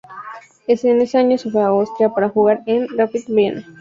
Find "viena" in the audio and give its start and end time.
3.27-3.67